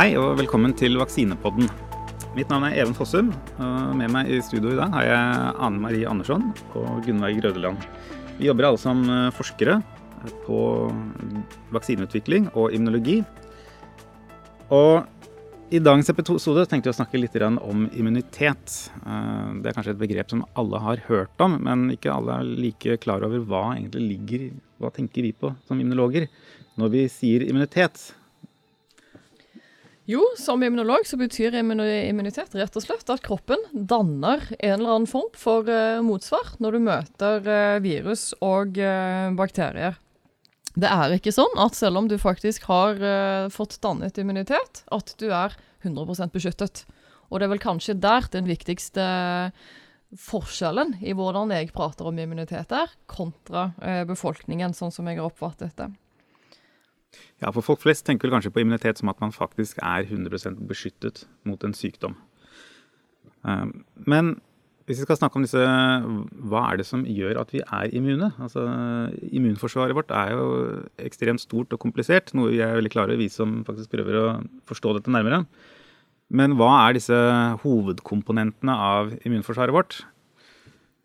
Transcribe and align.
Hei 0.00 0.14
og 0.16 0.38
velkommen 0.38 0.72
til 0.72 0.94
Vaksinepodden. 0.96 1.66
Mitt 2.32 2.48
navn 2.48 2.64
er 2.64 2.78
Even 2.80 2.94
Fossum. 2.96 3.26
og 3.60 3.90
Med 3.98 4.08
meg 4.08 4.30
i 4.32 4.38
studio 4.40 4.70
i 4.72 4.78
dag 4.78 4.94
har 4.94 5.04
jeg 5.04 5.50
Ane 5.60 5.80
Marie 5.82 6.06
Andersson 6.08 6.46
og 6.72 7.02
Gunnveig 7.04 7.42
Rødeland. 7.44 7.82
Vi 8.38 8.46
jobber 8.46 8.70
alle 8.70 8.80
som 8.80 9.02
eh, 9.04 9.26
forskere 9.36 9.74
på 10.46 10.60
vaksineutvikling 11.76 12.46
og 12.54 12.72
immunologi. 12.72 13.18
Og 14.72 15.04
i 15.68 15.82
dagens 15.84 16.08
episode 16.08 16.64
tenkte 16.64 16.88
vi 16.88 16.94
å 16.94 16.96
snakke 16.96 17.20
litt 17.20 17.36
om 17.44 17.84
immunitet. 17.92 18.78
Eh, 19.04 19.50
det 19.60 19.68
er 19.68 19.76
kanskje 19.76 19.92
et 19.98 20.00
begrep 20.00 20.32
som 20.32 20.46
alle 20.56 20.80
har 20.80 21.04
hørt 21.10 21.44
om, 21.44 21.58
men 21.60 21.90
ikke 21.92 22.14
alle 22.14 22.38
er 22.38 22.54
like 22.64 22.96
klar 23.04 23.20
over 23.28 23.44
hva 23.44 23.74
egentlig 23.74 24.08
ligger 24.14 24.48
Hva 24.80 24.88
tenker 24.96 25.28
vi 25.28 25.36
på 25.36 25.52
som 25.68 25.76
immunologer 25.76 26.30
når 26.80 26.88
vi 26.88 27.04
sier 27.12 27.44
immunitet? 27.44 28.14
Jo, 30.10 30.22
som 30.38 30.62
immunolog 30.62 31.04
så 31.06 31.14
betyr 31.20 31.54
immunitet 31.60 32.54
rett 32.58 32.76
og 32.76 32.82
slett 32.82 33.10
at 33.12 33.22
kroppen 33.22 33.60
danner 33.70 34.42
en 34.56 34.72
eller 34.80 34.94
annen 34.96 35.10
form 35.10 35.28
for 35.38 35.68
uh, 35.70 36.00
motsvar 36.02 36.56
når 36.58 36.74
du 36.74 36.80
møter 36.88 37.46
uh, 37.46 37.76
virus 37.84 38.32
og 38.42 38.80
uh, 38.80 39.30
bakterier. 39.38 40.00
Det 40.74 40.90
er 40.90 41.14
ikke 41.14 41.34
sånn 41.34 41.54
at 41.62 41.78
selv 41.78 42.00
om 42.00 42.08
du 42.10 42.16
faktisk 42.18 42.66
har 42.70 42.98
fått 43.50 43.80
dannet 43.82 44.18
immunitet, 44.22 44.84
at 44.94 45.10
du 45.18 45.26
er 45.34 45.56
100% 45.82 46.30
beskyttet. 46.30 46.84
Og 47.28 47.40
det 47.40 47.48
er 47.48 47.52
vel 47.52 47.62
kanskje 47.62 47.98
der 47.98 48.28
den 48.30 48.46
viktigste 48.46 49.02
forskjellen 50.14 50.94
i 51.02 51.10
hvordan 51.18 51.50
jeg 51.54 51.74
prater 51.74 52.06
om 52.06 52.22
immunitet 52.22 52.70
er, 52.70 52.94
kontra 53.10 53.72
befolkningen, 54.06 54.70
sånn 54.78 54.94
som 54.94 55.10
jeg 55.10 55.18
har 55.18 55.26
oppfattet 55.26 55.74
det. 55.82 55.90
Ja, 57.40 57.50
for 57.50 57.64
folk 57.64 57.80
flest 57.82 58.06
tenker 58.06 58.28
vel 58.28 58.36
kanskje 58.36 58.52
på 58.54 58.62
immunitet 58.62 59.00
som 59.00 59.10
at 59.12 59.20
man 59.22 59.34
faktisk 59.34 59.80
er 59.82 60.06
100% 60.06 60.60
beskyttet 60.68 61.24
mot 61.48 61.62
en 61.64 61.74
sykdom. 61.76 62.14
Ehm, 63.48 63.82
men 64.06 64.36
hvis 64.90 64.98
vi 64.98 65.06
skal 65.06 65.20
snakke 65.20 65.38
om 65.38 65.44
disse, 65.44 65.60
hva 66.50 66.64
er 66.66 66.80
det 66.80 66.86
som 66.88 67.04
gjør 67.06 67.38
at 67.44 67.52
vi 67.54 67.60
er 67.62 67.92
immune? 67.94 68.32
Altså, 68.42 68.64
immunforsvaret 69.30 69.94
vårt 69.94 70.10
er 70.10 70.32
jo 70.34 70.46
ekstremt 70.98 71.42
stort 71.42 71.70
og 71.76 71.78
komplisert, 71.82 72.32
noe 72.34 72.50
vi 72.50 72.62
er 72.64 72.74
veldig 72.74 72.90
klare 72.90 73.14
over, 73.14 73.20
vi 73.20 73.28
som 73.30 73.60
faktisk 73.66 73.92
prøver 73.94 74.18
å 74.18 74.24
forstå 74.66 74.96
dette 74.96 75.14
nærmere. 75.14 75.44
Men 76.30 76.56
hva 76.58 76.72
er 76.88 76.98
disse 76.98 77.16
hovedkomponentene 77.62 78.74
av 78.74 79.14
immunforsvaret 79.22 79.74
vårt? 79.74 80.00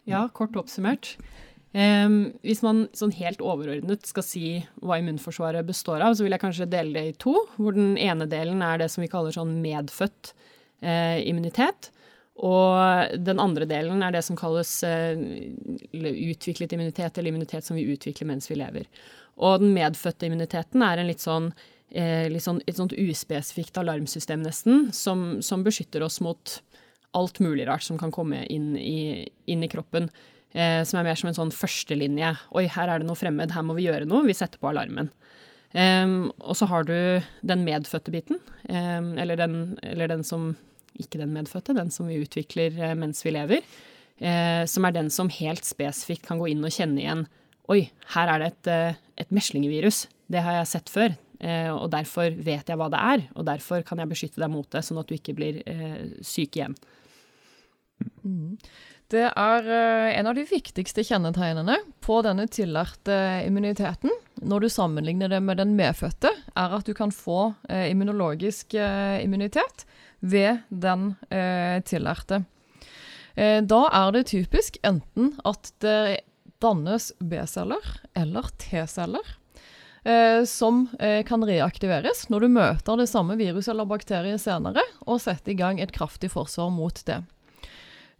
Ja, 0.10 0.28
kort 0.34 0.58
oppsummert. 0.58 1.16
Um, 1.76 2.30
hvis 2.40 2.62
man 2.64 2.86
sånn 2.96 3.12
helt 3.18 3.42
overordnet 3.44 4.06
skal 4.08 4.24
si 4.24 4.46
hva 4.80 4.96
immunforsvaret 5.02 5.66
består 5.68 6.00
av, 6.06 6.14
så 6.16 6.24
vil 6.24 6.32
jeg 6.32 6.44
kanskje 6.46 6.70
dele 6.72 6.96
det 6.96 7.04
i 7.10 7.16
to. 7.20 7.34
Hvor 7.58 7.76
den 7.76 7.98
ene 8.00 8.30
delen 8.32 8.62
er 8.64 8.80
det 8.80 8.88
som 8.94 9.04
vi 9.04 9.10
kaller 9.12 9.36
sånn 9.36 9.58
medfødt 9.60 10.32
eh, 10.80 11.20
immunitet. 11.28 11.90
Og 12.48 13.16
den 13.20 13.42
andre 13.44 13.68
delen 13.68 14.04
er 14.04 14.16
det 14.16 14.22
som 14.24 14.38
kalles 14.40 14.72
eh, 14.88 15.20
utviklet 15.92 16.76
immunitet, 16.78 17.18
eller 17.18 17.34
immunitet 17.34 17.68
som 17.68 17.76
vi 17.76 17.88
utvikler 17.92 18.30
mens 18.30 18.48
vi 18.52 18.60
lever. 18.60 18.88
Og 19.36 19.60
den 19.60 19.74
medfødte 19.76 20.30
immuniteten 20.30 20.84
er 20.84 21.02
en 21.02 21.10
litt 21.12 21.24
sånn, 21.24 21.50
uh, 21.96 22.28
litt 22.32 22.44
sånn 22.46 22.62
et 22.64 22.80
sånt 22.80 22.96
uspesifikt 22.96 23.76
alarmsystem, 23.82 24.44
nesten, 24.48 24.94
som, 24.96 25.42
som, 25.44 25.64
beskytter 25.64 26.04
oss 26.08 26.22
mot 26.24 26.56
alt 27.16 27.42
mulig 27.44 27.68
rart 27.68 27.84
som 27.84 28.00
kan 28.00 28.16
komme 28.16 28.46
inn 28.52 28.78
i, 28.80 29.28
inn 29.52 29.64
i 29.64 29.72
kroppen 29.72 30.08
eh, 30.56 30.82
som 30.88 31.00
er 31.00 31.10
mer 31.10 31.20
som 31.20 31.30
en 31.30 31.38
sånn 31.38 31.54
førstelinje. 31.54 32.32
Oi, 32.56 32.66
her 32.72 32.92
er 32.92 33.02
det 33.02 33.10
noe 33.10 33.20
fremmed, 33.20 33.54
her 33.54 33.66
må 33.68 33.76
vi 33.78 33.88
gjøre 33.90 34.08
noe. 34.10 34.26
Vi 34.28 34.38
setter 34.38 34.62
på 34.62 34.72
alarmen. 34.72 35.12
Um, 35.76 36.30
og 36.40 36.56
så 36.56 36.70
har 36.72 36.86
du 36.88 36.96
den 37.44 37.66
medfødte 37.68 38.14
biten, 38.14 38.38
um, 38.70 39.10
eller, 39.20 39.36
den, 39.36 39.76
eller, 39.84 40.08
den, 40.08 40.24
som 40.24 40.54
Ikke 40.96 41.20
den 41.20 41.34
medfødte, 41.36 41.76
den 41.76 41.92
som 41.92 42.08
vi 42.08 42.22
utvikler 42.24 42.78
eh, 42.80 42.94
mens 42.96 43.20
vi 43.26 43.34
lever. 43.36 43.66
Eh, 44.16 44.64
som 44.72 44.86
er 44.88 44.94
den 44.96 45.10
som 45.12 45.28
helt 45.28 45.68
spesifikt 45.68 46.24
kan 46.24 46.40
gå 46.40 46.48
inn 46.54 46.64
og 46.64 46.72
kjenne 46.72 47.02
igjen 47.02 47.26
Oi, 47.68 47.90
her 48.14 48.30
er 48.32 48.40
det 48.40 48.48
et, 48.54 48.70
uh, 48.72 49.02
et 49.20 49.34
meslingevirus. 49.36 50.06
Det 50.32 50.40
har 50.46 50.62
jeg 50.62 50.72
sett 50.72 50.92
før. 50.94 51.18
og 51.76 51.90
derfor 51.92 52.32
vet 52.32 52.70
jeg 52.70 52.78
hva 52.80 52.88
det 52.90 53.00
er, 53.02 53.24
og 53.36 53.46
derfor 53.46 53.82
kan 53.84 54.00
jeg 54.00 54.10
beskytte 54.10 54.40
deg 54.40 54.50
mot 54.54 54.70
det, 54.72 54.82
sånn 54.86 55.02
at 55.02 55.10
du 55.10 55.16
ikke 55.18 55.34
blir 55.36 55.58
syk 56.24 56.56
igjen. 56.56 56.78
Mm. 58.24 58.56
Det 59.14 59.28
er 59.30 59.68
eh, 59.70 60.16
en 60.18 60.28
av 60.32 60.34
de 60.34 60.44
viktigste 60.50 61.04
kjennetegnene 61.06 61.78
på 62.02 62.18
denne 62.26 62.48
tillærte 62.50 63.14
immuniteten, 63.46 64.10
når 64.42 64.66
du 64.66 64.70
sammenligner 64.74 65.30
det 65.30 65.44
med 65.46 65.60
den 65.62 65.76
medfødte, 65.78 66.32
er 66.58 66.74
at 66.74 66.90
du 66.90 66.94
kan 66.98 67.14
få 67.14 67.52
eh, 67.70 67.92
immunologisk 67.92 68.74
eh, 68.74 69.22
immunitet 69.22 69.86
ved 70.26 70.64
den 70.70 71.12
eh, 71.30 71.78
tillærte. 71.86 72.42
Eh, 73.38 73.62
da 73.62 73.82
er 73.94 74.16
det 74.16 74.26
typisk 74.34 74.82
enten 74.82 75.36
at 75.46 75.70
det 75.86 76.26
dannes 76.64 77.12
B-celler 77.22 77.86
eller 78.18 78.50
T-celler. 78.58 79.36
Eh, 80.06 80.42
som 80.50 80.84
kan 81.26 81.42
reaktiveres 81.46 82.28
når 82.30 82.44
du 82.44 82.52
møter 82.58 82.98
det 82.98 83.08
samme 83.10 83.38
viruset 83.38 83.72
eller 83.74 83.90
bakteriet 83.90 84.42
senere, 84.42 84.82
og 85.06 85.22
setter 85.22 85.54
i 85.54 85.58
gang 85.62 85.82
et 85.82 85.94
kraftig 85.94 86.34
forsvar 86.34 86.74
mot 86.74 87.06
det. 87.06 87.22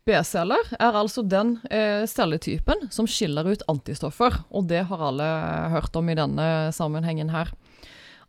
B-celler 0.06 0.68
er 0.78 0.94
altså 0.94 1.24
den 1.26 1.56
eh, 1.74 2.04
celletypen 2.06 2.92
som 2.94 3.08
skiller 3.10 3.48
ut 3.50 3.64
antistoffer, 3.72 4.36
og 4.54 4.68
det 4.70 4.84
har 4.86 5.02
alle 5.02 5.30
hørt 5.74 5.96
om 5.98 6.12
i 6.12 6.18
denne 6.18 6.46
sammenhengen 6.78 7.32
her. 7.34 7.50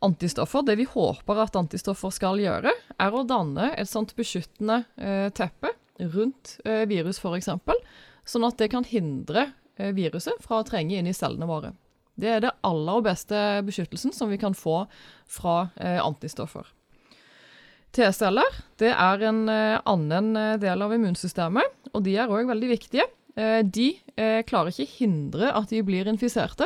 Antistoffer, 0.01 0.63
Det 0.65 0.75
vi 0.79 0.87
håper 0.89 1.41
at 1.43 1.57
antistoffer 1.57 2.09
skal 2.13 2.41
gjøre, 2.41 2.73
er 2.73 3.13
å 3.13 3.21
danne 3.29 3.71
et 3.77 3.89
sånt 3.89 4.15
beskyttende 4.17 4.83
eh, 4.97 5.29
teppe 5.29 5.75
rundt 6.01 6.57
eh, 6.65 6.87
virus 6.89 7.21
f.eks., 7.21 7.53
sånn 8.25 8.47
at 8.49 8.57
det 8.57 8.71
kan 8.73 8.85
hindre 8.85 9.51
eh, 9.77 9.93
viruset 9.93 10.41
fra 10.41 10.63
å 10.63 10.65
trenge 10.65 10.97
inn 10.97 11.09
i 11.09 11.13
cellene 11.13 11.49
våre. 11.49 11.75
Det 12.17 12.33
er 12.33 12.41
det 12.41 12.55
aller 12.65 13.05
beste 13.05 13.43
beskyttelsen 13.65 14.17
som 14.17 14.33
vi 14.33 14.41
kan 14.41 14.57
få 14.57 14.87
fra 15.29 15.67
eh, 15.77 16.01
antistoffer. 16.01 16.65
T-celler 17.95 18.59
det 18.81 18.91
er 18.93 19.23
en 19.25 19.45
uh, 19.49 19.79
annen 19.89 20.33
uh, 20.37 20.55
del 20.61 20.83
av 20.85 20.93
immunsystemet, 20.93 21.89
og 21.93 22.03
de 22.05 22.17
er 22.19 22.31
òg 22.31 22.49
veldig 22.49 22.69
viktige. 22.75 23.07
Uh, 23.37 23.61
de 23.63 23.93
klarer 24.49 24.73
ikke 24.73 24.97
hindre 24.97 25.51
at 25.53 25.69
de 25.69 25.83
blir 25.85 26.07
infiserte, 26.09 26.65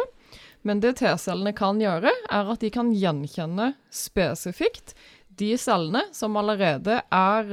men 0.68 0.80
det 0.84 0.94
T-cellene 1.02 1.52
kan 1.58 1.82
gjøre, 1.82 2.12
er 2.32 2.52
at 2.54 2.62
de 2.64 2.70
kan 2.72 2.94
gjenkjenne 2.96 3.74
spesifikt 3.92 4.94
de 5.40 5.50
cellene 5.60 6.06
som 6.16 6.38
allerede 6.40 7.00
er 7.02 7.52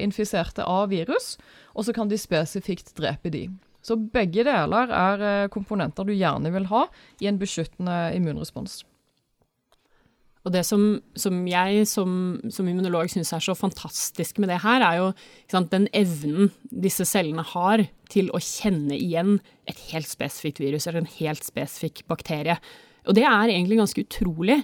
infiserte 0.00 0.64
av 0.64 0.88
virus, 0.90 1.34
og 1.76 1.86
så 1.86 1.94
kan 1.94 2.10
de 2.10 2.18
spesifikt 2.18 2.94
drepe 2.98 3.30
de. 3.34 3.44
Så 3.84 3.98
begge 3.98 4.46
deler 4.46 4.90
er 4.90 5.52
komponenter 5.52 6.08
du 6.08 6.14
gjerne 6.16 6.54
vil 6.54 6.70
ha 6.72 6.86
i 7.20 7.28
en 7.30 7.38
beskyttende 7.38 7.98
immunrespons. 8.16 8.80
Og 10.46 10.52
det 10.54 10.62
som, 10.62 10.82
som 11.18 11.40
jeg 11.50 11.86
som, 11.90 12.10
som 12.54 12.68
immunolog 12.70 13.10
syns 13.10 13.32
er 13.34 13.42
så 13.42 13.56
fantastisk 13.58 14.38
med 14.38 14.52
det 14.52 14.60
her, 14.62 14.84
er 14.86 15.00
jo 15.00 15.08
sant, 15.50 15.72
den 15.72 15.88
evnen 15.96 16.52
disse 16.70 17.06
cellene 17.08 17.42
har 17.50 17.82
til 18.12 18.30
å 18.30 18.38
kjenne 18.38 18.94
igjen 18.94 19.40
et 19.66 19.80
helt 19.90 20.06
spesifikt 20.06 20.62
virus 20.62 20.86
eller 20.86 21.02
en 21.02 21.14
helt 21.18 21.42
spesifikk 21.42 22.04
bakterie. 22.06 22.60
Og 23.10 23.18
det 23.18 23.26
er 23.26 23.50
egentlig 23.50 23.80
ganske 23.80 24.06
utrolig 24.06 24.60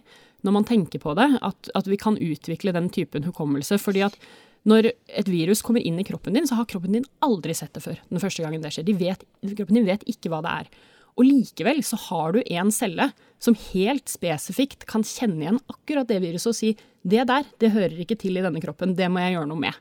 når 0.46 0.54
man 0.54 0.66
tenker 0.66 1.02
på 1.02 1.16
det, 1.18 1.28
at, 1.42 1.70
at 1.78 1.90
vi 1.90 1.98
kan 1.98 2.18
utvikle 2.18 2.74
den 2.74 2.88
typen 2.94 3.26
hukommelse. 3.26 3.78
fordi 3.78 4.06
at 4.06 4.16
når 4.62 4.92
et 5.10 5.26
virus 5.26 5.62
kommer 5.66 5.82
inn 5.82 5.98
i 5.98 6.06
kroppen 6.06 6.38
din, 6.38 6.46
så 6.46 6.60
har 6.60 6.68
kroppen 6.70 6.94
din 6.94 7.06
aldri 7.26 7.54
sett 7.58 7.74
det 7.74 7.82
før. 7.82 7.98
den 8.10 8.22
første 8.22 8.42
gangen 8.44 8.62
det 8.62 8.70
skjer. 8.74 8.86
De 8.86 8.94
vet, 8.94 9.24
kroppen 9.42 9.78
din 9.78 9.86
vet 9.86 10.06
ikke 10.06 10.30
hva 10.30 10.42
det 10.46 10.52
er. 10.62 10.70
Og 11.18 11.26
likevel 11.28 11.82
så 11.84 11.98
har 12.08 12.34
du 12.34 12.40
en 12.42 12.72
celle 12.72 13.10
som 13.42 13.56
helt 13.72 14.08
spesifikt 14.08 14.86
kan 14.88 15.04
kjenne 15.04 15.44
igjen 15.44 15.62
akkurat 15.72 16.08
det 16.08 16.20
viruset 16.22 16.52
og 16.52 16.56
si 16.56 16.72
det 17.02 17.26
der, 17.28 17.46
det 17.58 17.72
hører 17.74 17.98
ikke 18.04 18.16
til 18.20 18.38
i 18.38 18.44
denne 18.44 18.62
kroppen, 18.62 18.94
det 18.96 19.08
må 19.10 19.22
jeg 19.22 19.36
gjøre 19.36 19.50
noe 19.50 19.64
med. 19.64 19.80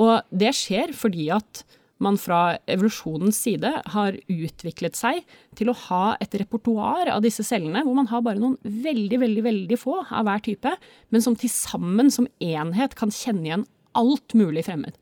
Og 0.00 0.20
det 0.28 0.52
skjer 0.56 0.92
fordi 0.96 1.30
at 1.34 1.64
man 2.02 2.16
fra 2.18 2.56
evolusjonens 2.70 3.38
side 3.44 3.70
har 3.94 4.16
utviklet 4.26 4.98
seg 4.98 5.22
til 5.58 5.70
å 5.70 5.76
ha 5.86 6.16
et 6.22 6.34
repertoar 6.40 7.12
av 7.12 7.22
disse 7.24 7.44
cellene, 7.46 7.84
hvor 7.86 7.94
man 7.96 8.10
har 8.10 8.24
bare 8.26 8.42
noen 8.42 8.58
veldig, 8.62 9.20
veldig, 9.22 9.44
veldig 9.46 9.78
få 9.78 10.00
av 10.02 10.26
hver 10.26 10.42
type, 10.48 10.72
men 11.14 11.24
som 11.24 11.36
til 11.38 11.52
sammen 11.52 12.10
som 12.12 12.28
enhet 12.42 12.96
kan 12.98 13.14
kjenne 13.14 13.46
igjen 13.46 13.68
alt 13.98 14.34
mulig 14.38 14.66
fremmed. 14.66 14.98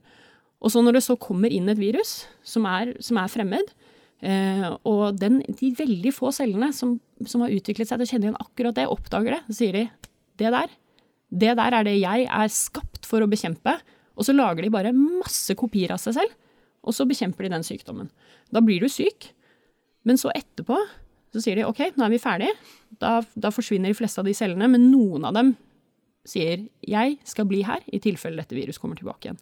Og 0.61 0.75
så 0.75 0.83
når 0.85 0.99
det 0.99 1.07
så 1.07 1.17
kommer 1.21 1.53
inn 1.53 1.71
et 1.73 1.81
virus 1.81 2.27
som 2.45 2.67
er, 2.69 2.93
som 3.01 3.17
er 3.21 3.33
fremmed, 3.33 3.73
og 4.21 5.17
den, 5.17 5.41
de 5.57 5.71
veldig 5.79 6.13
få 6.13 6.33
cellene 6.37 6.71
som, 6.77 6.99
som, 7.25 7.41
har 7.45 7.55
utviklet 7.57 7.89
seg 7.89 8.01
til 8.01 8.07
å 8.07 8.11
kjenne 8.11 8.29
igjen 8.29 8.43
akkurat 8.43 8.77
det, 8.77 8.87
oppdager 8.93 9.37
det. 9.37 9.41
Så 9.49 9.57
sier 9.63 9.79
de 9.79 9.87
det 10.41 10.53
der, 10.53 10.77
det 11.31 11.57
der 11.57 11.77
er 11.77 11.87
det 11.87 11.97
jeg 11.99 12.27
er 12.29 12.53
skapt 12.53 13.09
for 13.09 13.25
å 13.25 13.31
bekjempe. 13.31 13.79
Og 14.21 14.27
så 14.29 14.35
lager 14.37 14.65
de 14.65 14.73
bare 14.73 14.93
masse 14.97 15.55
kopier 15.57 15.95
av 15.95 16.01
seg 16.03 16.19
selv, 16.19 16.35
og 16.85 16.97
så 16.97 17.07
bekjemper 17.09 17.47
de 17.47 17.55
den 17.55 17.65
sykdommen. 17.65 18.11
Da 18.53 18.61
blir 18.65 18.83
du 18.83 18.89
syk, 18.93 19.31
men 20.05 20.21
så 20.21 20.33
etterpå 20.37 20.77
så 21.31 21.43
sier 21.43 21.61
de 21.61 21.67
ok, 21.69 21.83
nå 21.95 22.07
er 22.07 22.13
vi 22.13 22.21
ferdige. 22.21 22.55
Da, 23.01 23.21
da 23.39 23.53
forsvinner 23.55 23.93
de 23.93 23.97
fleste 23.97 24.21
av 24.21 24.27
de 24.27 24.35
cellene, 24.35 24.67
men 24.73 24.89
noen 24.91 25.29
av 25.29 25.37
dem 25.37 25.55
sier 26.27 26.67
'jeg 26.83 27.19
skal 27.25 27.47
bli 27.47 27.63
her 27.63 27.81
i 27.87 27.99
tilfelle 27.99 28.37
dette 28.37 28.57
viruset 28.57 28.81
kommer 28.81 28.97
tilbake 28.97 29.29
igjen'. 29.29 29.41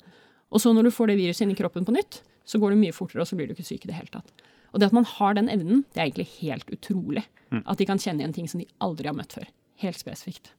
Og 0.53 0.61
så 0.61 0.73
når 0.73 0.85
du 0.85 0.91
får 0.91 1.09
det 1.09 1.19
viruset 1.19 1.43
inn 1.43 1.51
i 1.51 1.59
kroppen 1.59 1.85
på 1.85 1.93
nytt, 1.93 2.23
så 2.45 2.59
går 2.61 2.71
det 2.71 2.81
mye 2.81 2.97
fortere, 2.97 3.21
og 3.21 3.29
så 3.29 3.37
blir 3.37 3.49
du 3.49 3.55
ikke 3.55 3.67
syk 3.67 3.85
i 3.85 3.89
det 3.89 3.99
hele 3.99 4.13
tatt. 4.13 4.31
Og 4.73 4.81
det 4.81 4.91
at 4.91 4.97
man 4.97 5.07
har 5.09 5.37
den 5.39 5.51
evnen, 5.53 5.85
det 5.95 6.01
er 6.01 6.09
egentlig 6.09 6.29
helt 6.39 6.71
utrolig. 6.75 7.25
At 7.65 7.81
de 7.81 7.87
kan 7.89 8.01
kjenne 8.01 8.21
igjen 8.21 8.35
ting 8.37 8.49
som 8.51 8.61
de 8.61 8.69
aldri 8.85 9.09
har 9.09 9.17
møtt 9.17 9.33
før. 9.39 9.47
Helt 9.81 10.01
spesifikt. 10.01 10.51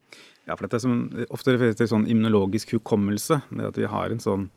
Ja, 0.47 0.56
for 0.56 0.65
dette 0.65 0.79
som 0.81 1.09
ofte 1.29 1.53
refereres 1.53 1.77
til 1.77 1.89
sånn 1.91 2.07
immunologisk 2.09 2.73
hukommelse. 2.77 3.41
Det 3.51 3.67
at 3.67 3.77
vi 3.77 3.89
har 3.91 4.09
en 4.09 4.23
sånn 4.23 4.47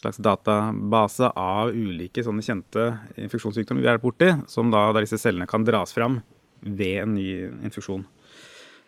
slags 0.00 0.20
database 0.24 1.28
av 1.36 1.72
ulike 1.76 2.24
sånne 2.24 2.44
kjente 2.44 2.86
infeksjonssykdommer 3.20 3.84
vi 3.84 3.90
er 3.92 4.00
borti, 4.00 4.30
som 4.48 4.72
da 4.72 4.86
der 4.94 5.04
disse 5.04 5.20
cellene 5.20 5.48
kan 5.48 5.64
dras 5.66 5.92
fram 5.96 6.20
ved 6.60 7.02
en 7.04 7.14
ny 7.16 7.28
infeksjon. 7.68 8.06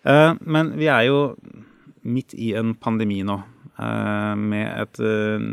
Eh, 0.09 0.33
men 0.41 0.73
vi 0.79 0.89
er 0.93 1.07
jo 1.09 1.21
midt 2.03 2.35
i 2.35 2.53
en 2.59 2.75
pandemi 2.75 3.21
nå 3.27 3.39
eh, 3.39 4.35
med 4.41 4.67
et, 4.73 5.03
eh, 5.05 5.47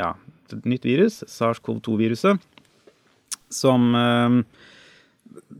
ja, 0.00 0.14
et 0.50 0.66
nytt 0.68 0.88
virus, 0.88 1.20
SARS-CoV-2-viruset, 1.30 2.40
som 3.52 3.90
eh, 3.98 4.38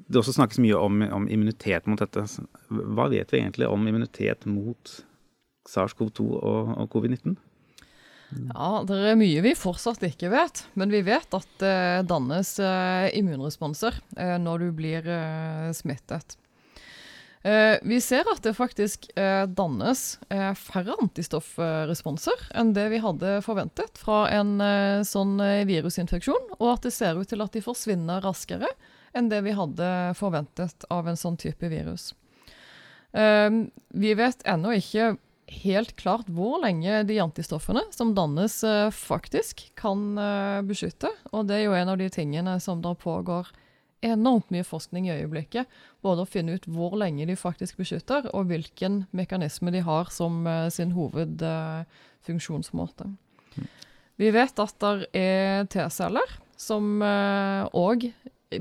det 0.08 0.20
også 0.20 0.36
snakkes 0.36 0.60
mye 0.62 0.78
om, 0.78 1.02
om, 1.14 1.26
immunitet 1.30 1.88
mot 1.90 2.00
dette. 2.00 2.26
Hva 2.68 3.08
vet 3.12 3.32
vi 3.32 3.40
egentlig 3.40 3.68
om 3.70 3.88
immunitet 3.88 4.46
mot 4.50 4.94
SARS-CoV-2 5.70 6.28
og, 6.36 6.72
og 6.76 6.88
covid-19? 6.92 7.36
Ja, 8.34 8.82
Det 8.86 8.96
er 8.98 9.18
mye 9.18 9.42
vi 9.44 9.52
fortsatt 9.56 10.02
ikke 10.06 10.32
vet, 10.32 10.64
men 10.78 10.92
vi 10.92 11.04
vet 11.06 11.36
at 11.36 11.50
det 11.60 12.08
dannes 12.10 12.56
eh, 12.62 13.10
immunresponser 13.18 14.00
eh, 14.16 14.36
når 14.42 14.64
du 14.64 14.72
blir 14.76 15.06
eh, 15.06 15.70
smittet. 15.76 16.38
Eh, 17.44 17.76
vi 17.82 18.00
ser 18.00 18.24
at 18.32 18.40
det 18.40 18.54
faktisk 18.56 19.10
eh, 19.20 19.44
dannes 19.44 20.16
eh, 20.32 20.54
færre 20.56 20.94
antistoffresponser 21.02 22.46
enn 22.56 22.70
det 22.72 22.86
vi 22.88 23.00
hadde 23.04 23.34
forventet 23.44 24.00
fra 24.00 24.22
en 24.32 24.56
sånn 25.04 25.36
virusinfeksjon, 25.68 26.54
og 26.56 26.68
at 26.70 26.86
det 26.86 26.94
ser 26.96 27.20
ut 27.20 27.28
til 27.28 27.44
at 27.44 27.52
de 27.52 27.60
forsvinner 27.64 28.24
raskere 28.24 28.70
enn 29.12 29.28
det 29.28 29.42
vi 29.44 29.52
hadde 29.54 29.88
forventet 30.16 30.86
av 30.88 31.10
en 31.10 31.20
sånn 31.20 31.36
type 31.38 31.68
virus. 31.68 32.14
vi 33.14 34.14
vet 34.18 34.40
ennå 34.48 34.72
ikke 34.74 35.12
helt 35.62 35.92
klart 36.00 36.26
hvor 36.34 36.56
lenge 36.64 37.04
de 37.06 37.20
antistoffene 37.22 37.84
som 37.94 38.14
dannes, 38.16 38.56
faktisk 38.90 39.68
kan 39.78 40.16
beskytte. 40.66 41.12
Og 41.30 41.46
det 41.46 41.60
er 41.60 41.68
jo 41.68 41.76
en 41.78 41.92
av 41.92 42.00
de 42.00 42.08
tingene 42.10 42.56
som 42.58 42.82
da 42.82 42.96
pågår 42.98 43.52
enormt 44.06 44.50
mye 44.54 44.64
forskning 44.66 45.08
i 45.08 45.14
øyeblikket. 45.16 45.64
Både 46.04 46.22
å 46.24 46.28
finne 46.28 46.54
ut 46.56 46.66
hvor 46.70 46.92
lenge 47.00 47.24
de 47.28 47.36
faktisk 47.38 47.72
beskytter, 47.80 48.20
og 48.36 48.42
hvilken 48.50 48.94
mekanisme 49.16 49.68
de 49.74 49.80
har 49.86 50.06
som 50.14 50.32
uh, 50.46 50.70
sin 50.72 50.90
hovedfunksjonsmåte. 50.96 53.04
Mm. 53.08 53.16
Vi 54.20 54.28
vet 54.34 54.56
at 54.62 54.76
det 54.84 54.94
er 55.18 55.64
T-celler 55.72 56.28
som 56.54 57.02
òg 57.02 57.98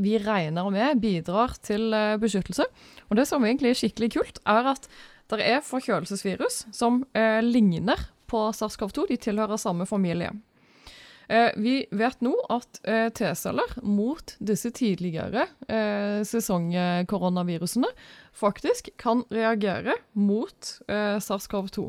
vi 0.01 0.17
regner 0.17 0.65
med 0.73 0.97
bidrar 0.97 1.53
til 1.61 1.93
beskyttelse. 2.17 2.65
Og 3.09 3.15
det 3.19 3.27
som 3.29 3.45
egentlig 3.45 3.69
er 3.69 3.77
skikkelig 3.77 4.09
kult, 4.15 4.39
er 4.49 4.63
at 4.73 4.89
det 5.31 5.45
er 5.45 5.63
forkjølelsesvirus 5.65 6.63
som 6.75 7.01
eh, 7.17 7.39
ligner 7.45 8.09
på 8.29 8.45
SARS-CoV-2. 8.53 9.07
De 9.09 9.19
tilhører 9.21 9.61
samme 9.61 9.87
familie. 9.89 10.33
Eh, 11.29 11.51
vi 11.55 11.75
vet 11.95 12.19
nå 12.25 12.33
at 12.51 12.79
eh, 12.83 13.07
T-celler 13.15 13.77
mot 13.85 14.35
disse 14.43 14.71
tidligere 14.75 15.47
eh, 15.71 16.19
sesongkoronavirusene 16.27 17.89
faktisk 18.35 18.89
kan 18.99 19.23
reagere 19.31 19.95
mot 20.13 20.73
eh, 20.87 21.19
SARS-CoV-2. 21.23 21.85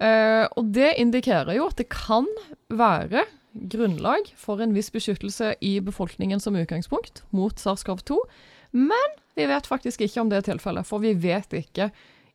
Eh, 0.00 0.46
og 0.56 0.72
det 0.74 0.94
indikerer 0.98 1.54
jo 1.58 1.68
at 1.70 1.78
det 1.78 1.90
kan 1.92 2.28
være 2.72 3.26
grunnlag 3.70 4.30
for 4.38 4.62
en 4.62 4.74
viss 4.74 4.90
beskyttelse 4.94 5.54
i 5.60 5.76
befolkningen 5.84 6.40
som 6.42 6.58
utgangspunkt 6.58 7.24
mot 7.36 7.58
SARS-CoV-2. 7.60 8.18
Men 8.74 9.18
vi 9.38 9.46
vet 9.50 9.66
faktisk 9.66 10.02
ikke 10.04 10.22
om 10.22 10.30
det 10.30 10.40
er 10.40 10.48
tilfellet, 10.52 10.86
for 10.86 11.02
vi 11.02 11.14
vet 11.18 11.52
ikke 11.54 11.90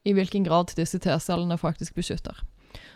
i 0.06 0.14
hvilken 0.14 0.46
grad 0.46 0.76
disse 0.78 1.00
T-cellene 1.02 1.58
faktisk 1.58 1.96
beskytter. 1.98 2.44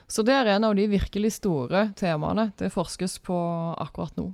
Så 0.09 0.25
det 0.25 0.33
er 0.33 0.49
en 0.55 0.65
av 0.65 0.75
de 0.77 0.87
virkelig 0.89 1.35
store 1.37 1.89
temaene 1.99 2.49
det 2.57 2.71
forskes 2.73 3.19
på 3.25 3.37
akkurat 3.77 4.15
nå. 4.17 4.31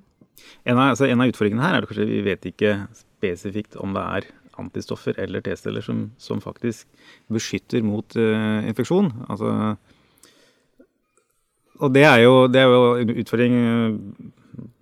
En 0.63 0.77
av, 0.77 0.93
altså 0.93 1.07
en 1.09 1.21
av 1.21 1.31
utfordringene 1.31 1.63
her 1.63 1.77
er 1.77 1.83
at 1.83 1.89
kanskje 1.89 2.07
vi 2.09 2.21
vet 2.25 2.47
ikke 2.47 2.73
spesifikt 2.95 3.77
om 3.81 3.95
det 3.95 4.03
er 4.17 4.29
antistoffer 4.61 5.17
eller 5.19 5.43
T-celler 5.43 5.83
som, 5.83 6.05
som, 6.21 6.39
faktisk 6.43 6.87
beskytter 7.31 7.83
mot 7.83 8.15
uh, 8.15 8.63
infeksjon. 8.67 9.11
Altså, 9.27 9.75
og 11.83 11.91
det 11.91 12.05
er 12.07 12.21
jo, 12.23 12.45
det 12.47 12.61
er 12.61 12.71
jo 12.71 12.83
en 13.01 13.15
utfordring 13.19 13.55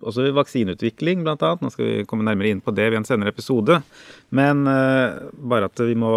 også 0.04 0.28
ved 0.28 0.36
vaksineutvikling, 0.36 1.24
bl.a. 1.26 1.54
Nå 1.58 1.70
skal 1.74 1.88
vi 1.88 2.04
komme 2.06 2.26
nærmere 2.26 2.52
inn 2.54 2.62
på 2.62 2.74
det 2.76 2.86
ved 2.92 3.00
en 3.00 3.08
senere 3.08 3.34
episode. 3.34 3.80
Men 4.30 4.62
uh, 4.68 5.26
bare 5.34 5.70
at 5.72 5.82
vi 5.82 5.98
må 5.98 6.14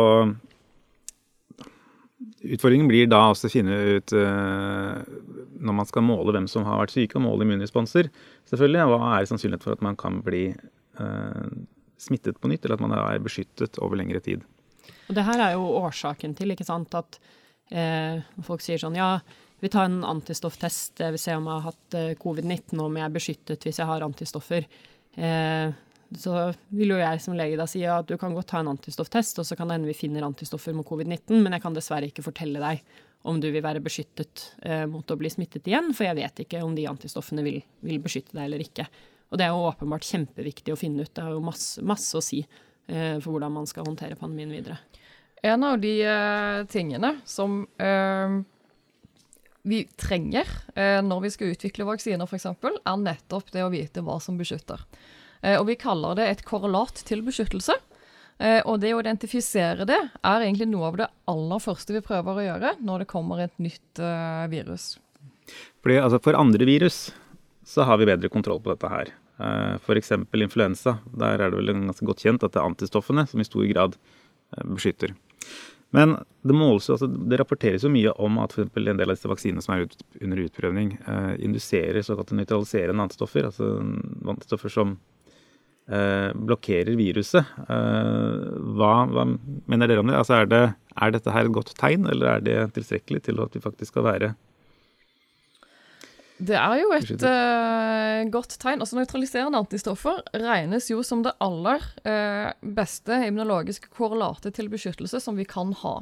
Utfordringen 2.18 2.90
blir 2.90 3.10
da 3.10 3.20
også 3.30 3.46
å 3.50 3.54
finne 3.54 3.78
ut 3.98 4.14
uh, 4.18 5.02
når 5.62 5.76
man 5.80 5.90
skal 5.90 6.06
måle 6.06 6.34
hvem 6.34 6.48
som 6.50 6.66
har 6.66 6.82
vært 6.82 6.96
syke, 6.96 7.18
og 7.20 7.26
måle 7.28 7.46
immunresponser, 7.46 8.10
selvfølgelig, 8.50 8.88
hva 8.90 9.12
er 9.20 9.30
sannsynligheten 9.30 9.68
for 9.68 9.78
at 9.78 9.86
man 9.86 9.98
kan 10.00 10.22
bli 10.26 10.48
uh, 10.98 11.46
smittet 12.02 12.40
på 12.42 12.50
nytt, 12.50 12.66
eller 12.66 12.78
at 12.80 12.86
man 12.86 12.96
er 12.98 13.22
beskyttet 13.22 13.78
over 13.84 14.00
lengre 14.00 14.22
tid. 14.24 14.46
Og 15.08 15.18
Det 15.18 15.26
her 15.28 15.44
er 15.44 15.56
jo 15.58 15.70
årsaken 15.84 16.34
til 16.38 16.54
ikke 16.54 16.68
sant, 16.68 16.94
at 16.98 17.18
eh, 17.74 18.20
folk 18.46 18.62
sier 18.64 18.80
sånn 18.80 18.96
ja, 18.96 19.18
vi 19.60 19.72
tar 19.74 19.88
en 19.88 20.04
antistofftest, 20.06 21.00
vi 21.02 21.10
vil 21.16 21.22
se 21.22 21.36
om 21.36 21.48
jeg 21.48 21.56
har 21.56 21.66
hatt 21.66 21.98
covid-19, 22.22 22.78
og 22.78 22.86
om 22.86 23.00
jeg 23.00 23.08
er 23.08 23.16
beskyttet 23.16 23.66
hvis 23.66 23.82
jeg 23.82 23.90
har 23.90 24.06
antistoffer. 24.06 24.68
Eh, 25.18 25.74
så 26.16 26.54
vil 26.72 26.94
jo 26.94 27.00
jeg 27.02 27.20
som 27.24 27.36
lege 27.36 27.58
da 27.60 27.66
si 27.68 27.82
at 27.84 28.08
du 28.08 28.16
kan 28.20 28.36
godt 28.36 28.52
ta 28.54 28.62
en 28.62 28.72
antistofftest, 28.72 29.42
og 29.42 29.48
så 29.48 29.58
kan 29.58 29.68
det 29.68 29.78
hende 29.78 29.90
vi 29.90 29.98
finner 29.98 30.26
antistoffer 30.28 30.76
mot 30.76 30.88
covid-19, 30.88 31.36
men 31.42 31.56
jeg 31.56 31.64
kan 31.66 31.76
dessverre 31.76 32.08
ikke 32.08 32.26
fortelle 32.26 32.62
deg 32.64 32.84
om 33.28 33.42
du 33.44 33.50
vil 33.52 33.64
være 33.66 33.84
beskyttet 33.84 34.46
eh, 34.64 34.86
mot 34.88 35.10
å 35.12 35.18
bli 35.20 35.30
smittet 35.32 35.68
igjen, 35.68 35.92
for 35.96 36.08
jeg 36.08 36.18
vet 36.20 36.44
ikke 36.46 36.64
om 36.64 36.76
de 36.78 36.88
antistoffene 36.88 37.44
vil, 37.44 37.60
vil, 37.84 38.00
beskytte 38.04 38.38
deg 38.38 38.46
eller 38.46 38.64
ikke. 38.64 38.88
Og 39.28 39.40
det 39.40 39.48
er 39.48 39.52
jo 39.52 39.68
åpenbart 39.68 40.08
kjempeviktig 40.08 40.72
å 40.72 40.80
finne 40.80 41.04
ut. 41.04 41.12
Det 41.12 41.26
har 41.26 41.36
jo 41.36 41.44
masse, 41.44 41.84
masse 41.84 42.16
å 42.16 42.24
si 42.24 42.40
eh, 42.46 43.18
for 43.20 43.34
hvordan 43.34 43.58
man 43.58 43.68
skal 43.68 43.88
håndtere 43.90 44.20
pandemien 44.20 44.54
videre. 44.56 44.80
En 45.44 45.66
av 45.68 45.76
de 45.82 45.98
eh, 46.08 46.62
tingene 46.72 47.18
som 47.28 47.60
uh, 47.78 48.38
vi 49.68 49.84
trenger 50.00 50.48
uh, 50.74 51.04
når 51.06 51.28
vi 51.28 51.34
skal 51.36 51.54
utvikle 51.54 51.86
vaksiner, 51.90 52.26
f.eks., 52.26 52.48
er 52.48 53.04
nettopp 53.04 53.52
det 53.54 53.66
å 53.66 53.74
vite 53.74 54.02
hva 54.06 54.18
som 54.24 54.40
beskytter. 54.40 54.82
Eh, 55.42 55.58
og 55.60 55.68
vi 55.70 55.78
kaller 55.80 56.18
det 56.18 56.30
et 56.32 56.44
korrelat 56.48 57.04
til 57.08 57.24
beskyttelse. 57.26 57.76
Eh, 58.38 58.62
og 58.70 58.82
det 58.84 58.94
å 58.94 59.02
identifisere 59.02 59.88
det 59.90 59.98
er 59.98 60.46
egentlig 60.46 60.70
noe 60.70 60.92
av 60.92 61.00
det 61.00 61.10
aller 61.30 61.62
første 61.64 61.96
vi 61.96 62.04
prøver 62.06 62.38
å 62.38 62.48
gjøre 62.48 62.74
når 62.86 63.04
det 63.04 63.12
kommer 63.12 63.42
et 63.42 63.56
nytt 63.62 64.02
eh, 64.02 64.44
virus. 64.52 64.96
Fordi, 65.82 66.02
altså 66.02 66.20
for 66.24 66.38
andre 66.38 66.68
virus 66.68 67.08
så 67.68 67.88
har 67.88 68.00
vi 68.00 68.10
bedre 68.10 68.32
kontroll 68.32 68.62
på 68.64 68.74
dette 68.74 68.92
her. 68.92 69.10
F.eks. 69.38 70.14
influensa. 70.34 70.96
Der 71.14 71.44
er 71.44 71.52
det 71.52 71.60
vel 71.60 71.70
ganske 71.76 72.08
godt 72.08 72.24
kjent 72.24 72.46
at 72.48 72.56
det 72.56 72.62
er 72.62 72.70
antistoffene 72.72 73.26
som 73.30 73.44
i 73.44 73.46
stor 73.46 73.68
grad 73.70 73.98
beskytter. 74.64 75.12
Men 75.96 76.18
det, 76.42 76.54
måles, 76.54 76.90
altså, 76.90 77.08
det 77.08 77.40
rapporteres 77.40 77.86
jo 77.86 77.92
mye 77.92 78.12
om 78.24 78.40
at 78.44 78.56
for 78.58 78.64
en 78.68 79.00
del 79.00 79.08
av 79.08 79.16
disse 79.16 79.30
vaksinene 79.32 79.64
som 79.64 79.76
er 79.76 79.86
ut, 79.88 79.96
under 80.20 80.42
utprøvning, 80.44 80.98
eh, 81.00 81.34
induserer 81.48 82.04
såkalte 82.04 82.36
nøytraliserende 82.36 83.06
antistoffer. 83.08 83.48
Altså 83.48 83.70
antistoffer 84.28 84.74
som 84.74 84.98
blokkerer 85.88 86.98
viruset. 87.00 87.48
Eh, 87.68 88.42
hva, 88.76 88.92
hva, 89.08 89.24
mener 89.72 89.88
dere 89.88 90.04
om 90.04 90.10
det? 90.12 90.18
Altså 90.20 90.42
er, 90.42 90.52
det? 90.52 90.66
er 90.98 91.14
dette 91.16 91.32
her 91.32 91.48
et 91.48 91.56
godt 91.56 91.72
tegn, 91.80 92.10
eller 92.12 92.36
er 92.36 92.44
det 92.44 92.58
tilstrekkelig 92.76 93.24
til 93.28 93.40
at 93.44 93.56
vi 93.56 93.64
faktisk 93.64 93.96
skal 93.96 94.08
være 94.10 94.34
det 96.38 96.54
er 96.54 96.76
jo 96.84 96.92
et 96.94 97.24
uh, 97.26 98.30
godt 98.30 98.60
tegn. 98.62 98.84
Altså 98.84 99.00
Nøytraliserende 99.00 99.58
antistoffer 99.58 100.20
regnes 100.38 100.86
jo 100.92 101.02
som 101.06 101.24
det 101.26 101.34
aller 101.42 101.82
uh, 102.06 102.52
beste 102.62 103.18
immunologiske 103.26 103.90
korrelatet 103.90 104.54
til 104.54 104.70
beskyttelse 104.70 105.22
som 105.24 105.40
vi 105.40 105.48
kan 105.50 105.74
ha. 105.82 105.96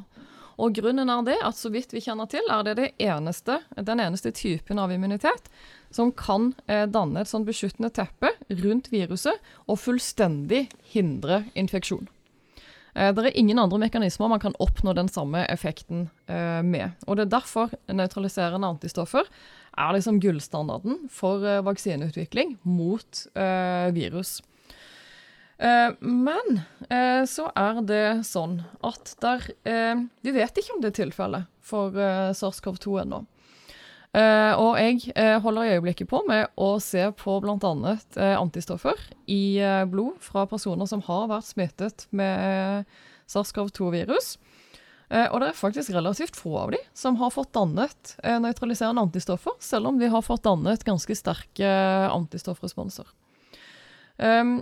Og 0.60 0.75
Grunnen 0.75 1.12
er 1.12 1.24
det 1.27 1.38
at 1.44 1.56
så 1.56 1.72
vidt 1.72 1.96
vi 1.96 2.04
kjenner 2.04 2.27
til, 2.32 2.44
er 2.51 2.68
det, 2.68 2.75
det 2.80 2.92
eneste, 3.08 3.62
den 3.75 4.04
eneste 4.04 4.32
typen 4.36 4.80
av 4.80 4.92
immunitet 4.92 5.48
som 5.95 6.11
kan 6.11 6.51
eh, 6.67 6.83
danne 6.91 7.23
et 7.23 7.31
sånn 7.31 7.47
beskyttende 7.47 7.91
teppe 7.95 8.33
rundt 8.63 8.91
viruset 8.91 9.39
og 9.65 9.79
fullstendig 9.79 10.65
hindre 10.91 11.45
infeksjon. 11.55 12.09
Eh, 12.95 13.11
det 13.15 13.23
er 13.23 13.37
ingen 13.39 13.59
andre 13.61 13.79
mekanismer 13.85 14.31
man 14.31 14.43
kan 14.43 14.57
oppnå 14.63 14.95
den 14.95 15.11
samme 15.11 15.45
effekten 15.51 16.09
eh, 16.27 16.61
med. 16.63 16.95
Og 17.07 17.17
Det 17.17 17.27
er 17.27 17.35
derfor 17.37 17.75
nøytraliserende 17.87 18.73
antistoffer 18.75 19.29
er 19.75 19.95
liksom 19.95 20.19
gullstandarden 20.23 21.05
for 21.11 21.43
eh, 21.47 21.63
vaksineutvikling 21.63 22.57
mot 22.63 23.25
eh, 23.35 23.87
virus. 23.95 24.41
Eh, 25.55 25.95
men 26.03 26.63
så 27.31 27.45
er 27.55 27.77
det 27.87 28.27
sånn 28.27 28.57
at 28.83 29.13
der 29.23 29.45
Vi 29.63 30.33
vet 30.35 30.59
ikke 30.59 30.73
om 30.75 30.81
det 30.83 30.89
er 30.91 30.97
tilfellet 30.99 31.47
for 31.63 31.95
eh, 31.95 32.33
SARS-CoV-2 32.35 32.99
ennå. 33.05 33.23
Eh, 34.15 34.53
og 34.55 34.77
jeg 34.79 35.12
uh, 35.17 35.41
holder 35.43 35.65
i 35.65 35.72
øyeblikket 35.75 36.07
på 36.07 36.22
med 36.27 36.48
å 36.62 36.75
se 36.79 37.03
på 37.19 37.34
bl.a. 37.43 37.57
Uh, 38.15 38.36
antistoffer 38.39 39.01
i 39.27 39.60
blod 39.91 40.22
fra 40.24 40.45
personer 40.48 40.88
som 40.88 41.03
har 41.07 41.27
vært 41.34 41.50
smittet 41.50 42.05
med 42.15 42.86
SARS-CoV-2-virus. 43.27 44.36
og 45.10 45.36
det 45.41 45.48
er 45.48 45.57
faktisk 45.57 45.93
relativt 45.93 46.38
få 46.38 46.55
av 46.57 46.72
de 46.74 46.79
som 46.98 47.17
har 47.17 47.34
fått 47.34 47.51
dannet 47.53 48.15
nøytraliserende 48.41 49.01
antistoffer, 49.01 49.53
selv 49.60 49.89
om 49.89 50.00
de 50.00 50.10
har 50.10 50.24
fått 50.25 50.45
dannet 50.45 50.86
ganske 50.86 51.17
sterke 51.17 51.69
antistoffresponser. 52.13 53.10
Um, 54.17 54.60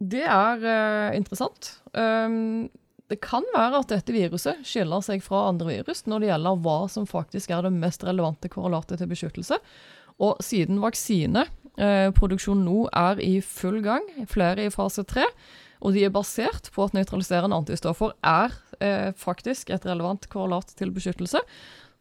det 0.00 0.24
er 0.24 0.64
uh, 0.64 1.16
interessant. 1.16 1.76
Um, 1.92 2.68
det 3.10 3.20
kan 3.22 3.44
være 3.54 3.82
at 3.82 3.92
dette 3.92 4.14
viruset 4.14 4.64
skiller 4.66 5.02
seg 5.04 5.22
fra 5.24 5.44
andre 5.50 5.76
virus 5.76 6.04
når 6.10 6.22
det 6.22 6.30
gjelder 6.32 6.64
hva 6.64 6.78
som 6.90 7.06
faktisk 7.06 7.52
er 7.54 7.66
det 7.66 7.74
mest 7.76 8.02
relevante 8.06 8.50
korrelatet 8.50 8.98
til 9.00 9.10
beskyttelse. 9.10 9.60
Og 10.22 10.40
siden 10.42 10.80
vaksineproduksjonen 10.82 12.66
eh, 12.66 12.72
nå 12.72 12.88
er 12.90 13.22
i 13.22 13.38
full 13.44 13.78
gang, 13.84 14.06
flere 14.30 14.66
i 14.66 14.74
fase 14.74 15.04
tre, 15.06 15.26
og 15.84 15.94
de 15.94 16.06
er 16.06 16.14
basert 16.14 16.70
på 16.74 16.86
at 16.86 16.96
nøytraliserende 16.96 17.58
antistoffer 17.60 18.16
er 18.26 18.54
eh, 18.80 19.10
faktisk 19.14 19.70
et 19.70 19.86
relevant 19.86 20.26
korrelat 20.32 20.72
til 20.78 20.90
beskyttelse, 20.94 21.42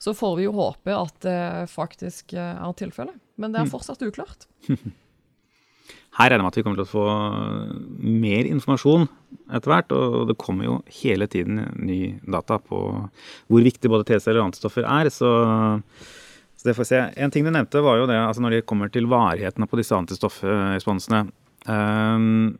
så 0.02 0.14
får 0.16 0.40
vi 0.40 0.48
jo 0.48 0.56
håpe 0.56 0.96
at 0.96 1.22
det 1.24 1.40
faktisk 1.72 2.34
er 2.36 2.74
tilfellet. 2.80 3.16
Men 3.40 3.52
det 3.52 3.62
er 3.62 3.68
mm. 3.68 3.74
fortsatt 3.76 4.04
uklart. 4.08 4.48
Her 6.16 6.32
regner 6.32 6.40
jeg 6.40 6.46
med 6.46 6.54
at 6.54 6.58
vi 6.60 6.64
kommer 6.64 6.80
til 6.80 6.86
å 6.86 6.94
få 6.94 7.06
mer 8.24 8.48
informasjon 8.48 9.08
etter 9.52 9.72
hvert, 9.72 9.96
og 9.96 10.30
det 10.30 10.38
kommer 10.40 10.68
jo 10.68 10.76
hele 11.02 11.28
tiden 11.32 11.60
ny 11.76 12.00
data 12.24 12.58
på 12.64 12.80
hvor 13.52 13.66
viktig 13.66 13.92
både 13.92 14.08
T-celler 14.08 14.40
og 14.40 14.50
antistoffer 14.50 14.88
er. 14.88 15.10
Så, 15.12 15.32
så, 16.56 16.64
det 16.64 16.76
får 16.78 16.86
vi 16.86 16.92
se. 16.94 17.02
En 17.20 17.34
ting 17.36 17.44
du 17.44 17.52
nevnte, 17.52 17.84
var 17.84 18.00
jo 18.00 18.08
det 18.08 18.16
altså 18.22 18.46
når 18.46 18.58
det 18.58 18.68
kommer 18.70 18.94
til 18.94 19.10
varigheten 19.12 19.68
på 19.68 19.82
disse 19.82 19.98
antistoffresponsene. 19.98 21.26
Um, 21.68 22.56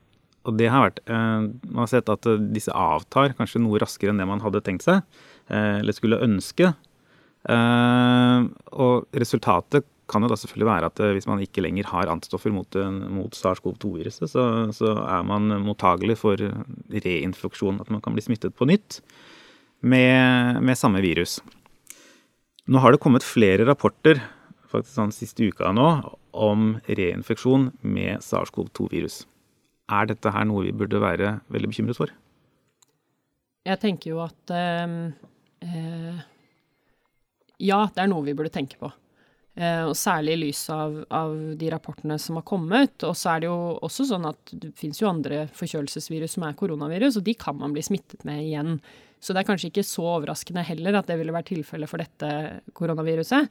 og 0.46 0.60
det 0.60 0.68
har 0.74 0.88
vært 0.88 1.04
uh, 1.06 1.46
Man 1.46 1.84
har 1.84 1.92
sett 1.92 2.10
at 2.10 2.26
disse 2.50 2.74
avtar 2.74 3.36
kanskje 3.38 3.62
noe 3.62 3.78
raskere 3.82 4.10
enn 4.10 4.18
det 4.18 4.26
man 4.30 4.42
hadde 4.42 4.64
tenkt 4.66 4.84
seg, 4.86 5.06
uh, 5.48 5.80
eller 5.80 5.96
skulle 5.96 6.20
ønske. 6.28 6.74
Uh, 7.46 8.52
og 8.74 9.08
resultatet 9.16 9.88
kan 10.12 10.24
jo 10.26 10.30
da 10.32 10.38
selvfølgelig 10.40 10.70
være 10.70 10.90
at 10.92 11.02
eh, 11.04 11.14
hvis 11.18 11.28
man 11.30 11.42
ikke 11.44 11.64
lenger 11.66 11.90
har 11.92 12.12
antistoffer 12.12 12.54
mot, 12.54 12.78
eh, 12.80 12.92
mot 13.18 13.36
SARS-CoV-2-viruset, 13.36 14.30
så, 14.32 14.46
så, 14.76 14.94
er 15.02 15.26
man 15.28 15.50
mottagelig 15.64 16.20
for 16.22 16.42
reinfeksjon. 16.94 17.82
At 17.82 17.92
man 17.94 18.04
kan 18.06 18.18
bli 18.18 18.26
smittet 18.26 18.56
på 18.58 18.68
nytt 18.70 19.02
med, 19.82 20.62
med, 20.62 20.78
samme 20.78 21.02
virus. 21.06 21.40
Nå 22.66 22.82
har 22.82 22.94
det 22.94 23.02
kommet 23.04 23.26
flere 23.26 23.68
rapporter 23.68 24.22
faktisk 24.72 24.98
sånn 24.98 25.14
siste 25.16 25.46
uka 25.48 25.72
nå, 25.76 25.88
om 26.36 26.76
reinfeksjon 26.90 27.70
med 27.86 28.24
SARS-CoV-2-virus. 28.26 29.24
Er 29.94 30.10
dette 30.10 30.32
her 30.34 30.48
noe 30.50 30.66
vi 30.66 30.74
burde 30.76 31.02
være 31.02 31.40
veldig 31.54 31.72
bekymret 31.72 32.00
for? 32.00 32.14
Jeg 33.66 33.82
tenker 33.82 34.12
jo 34.12 34.22
at 34.26 34.54
eh, 34.54 34.96
eh, 35.66 36.24
Ja, 37.62 37.86
det 37.94 38.04
er 38.04 38.12
noe 38.12 38.26
vi 38.26 38.36
burde 38.38 38.54
tenke 38.54 38.78
på. 38.82 38.92
Uh, 39.56 39.88
og 39.88 39.94
særlig 39.96 40.34
i 40.36 40.40
lys 40.42 40.66
av, 40.74 40.98
av, 41.16 41.32
de 41.56 41.70
rapportene 41.72 42.18
som 42.20 42.36
har 42.40 42.44
kommet. 42.48 43.06
Og 43.08 43.16
så 43.16 43.32
er 43.32 43.44
det 43.44 43.48
jo 43.48 43.58
også 43.88 44.08
sånn 44.10 44.28
at 44.28 44.52
det 44.52 44.74
finnes 44.76 45.00
jo 45.00 45.08
andre 45.08 45.46
forkjølelsesvirus 45.56 46.36
som 46.36 46.44
er 46.48 46.58
koronavirus, 46.60 47.22
og 47.22 47.28
de 47.28 47.38
kan 47.40 47.56
man 47.62 47.76
bli 47.76 47.86
smittet 47.86 48.28
med 48.28 48.44
igjen. 48.44 48.76
Så 49.24 49.34
det 49.34 49.42
er 49.42 49.48
kanskje 49.48 49.72
ikke 49.72 49.86
så 49.88 50.04
overraskende 50.18 50.66
heller 50.68 51.00
at 51.00 51.08
det 51.08 51.18
ville 51.22 51.34
vært 51.34 51.50
tilfellet 51.54 51.90
for 51.90 52.04
dette 52.04 52.32
koronaviruset. 52.76 53.48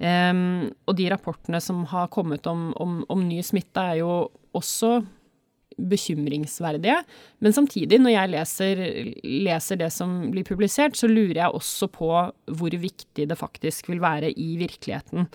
Um, 0.00 0.72
og 0.88 0.96
de 0.98 1.10
rapportene 1.12 1.60
som 1.62 1.84
har 1.92 2.08
kommet 2.10 2.48
om, 2.50 2.72
om, 2.82 2.96
om 3.12 3.28
ny 3.28 3.42
smitte, 3.46 3.84
er 3.84 4.00
jo 4.00 4.14
også 4.56 4.96
bekymringsverdige. 5.78 7.00
Men 7.44 7.56
samtidig, 7.56 7.98
når 8.02 8.14
jeg 8.14 8.32
leser, 8.34 8.82
leser, 9.22 9.80
det 9.80 9.90
som 9.94 10.12
blir 10.34 10.46
publisert, 10.46 10.96
så 10.98 11.10
lurer 11.10 11.40
jeg 11.42 11.56
også 11.58 11.88
på 11.92 12.10
hvor 12.58 12.78
viktig 12.84 13.28
det 13.30 13.38
faktisk 13.40 13.90
vil 13.92 14.02
være 14.04 14.32
i 14.32 14.54
virkeligheten. 14.60 15.28